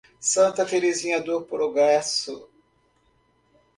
Santa 0.19 0.65
Terezinha 0.65 1.21
do 1.21 1.43
Progresso 1.43 2.49